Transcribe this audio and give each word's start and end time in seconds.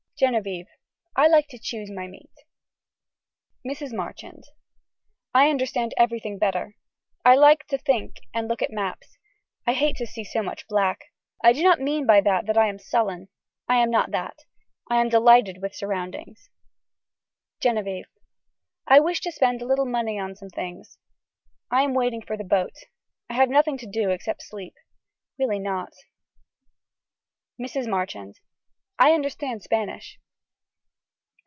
(Genevieve.) 0.21 0.67
I 1.15 1.27
like 1.27 1.47
to 1.47 1.57
choose 1.57 1.89
my 1.89 2.05
meat. 2.05 2.29
(Mrs. 3.67 3.91
Marchand.) 3.91 4.43
I 5.33 5.49
understand 5.49 5.95
everything 5.97 6.37
better. 6.37 6.75
I 7.25 7.33
like 7.33 7.65
to 7.69 7.73
have 7.77 7.83
to 7.83 7.83
think 7.91 8.17
and 8.31 8.47
look 8.47 8.61
at 8.61 8.69
maps. 8.69 9.17
I 9.65 9.73
hate 9.73 9.95
to 9.95 10.05
see 10.05 10.23
so 10.23 10.43
much 10.43 10.67
black. 10.67 11.05
I 11.43 11.53
do 11.53 11.63
not 11.63 11.79
mean 11.79 12.05
by 12.05 12.21
that 12.21 12.45
that 12.45 12.55
I 12.55 12.67
am 12.67 12.77
sullen. 12.77 13.29
I 13.67 13.77
am 13.77 13.89
not 13.89 14.11
that. 14.11 14.37
I 14.91 15.01
am 15.01 15.09
delighted 15.09 15.59
with 15.59 15.73
surroundings. 15.73 16.51
(Genevieve.) 17.59 18.05
I 18.85 18.99
wish 18.99 19.21
to 19.21 19.31
spend 19.31 19.63
a 19.63 19.65
little 19.65 19.87
money 19.87 20.19
on 20.19 20.35
some 20.35 20.51
things. 20.51 20.99
I 21.71 21.81
am 21.81 21.95
waiting 21.95 22.21
for 22.21 22.37
the 22.37 22.43
boat. 22.43 22.75
I 23.27 23.33
have 23.33 23.49
nothing 23.49 23.79
to 23.79 23.87
do 23.87 24.11
except 24.11 24.43
sleep. 24.43 24.75
Really 25.39 25.57
not. 25.57 25.93
(Mrs. 27.59 27.87
Marchand.) 27.89 28.39
I 28.99 29.13
understand 29.13 29.63
Spanish. 29.63 30.19